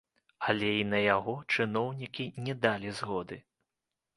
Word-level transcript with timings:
Але 0.53 0.69
і 0.77 0.85
на 0.93 1.01
яго 1.17 1.35
чыноўнікі 1.57 2.25
не 2.47 2.57
далі 2.65 2.89
згоды. 3.03 3.41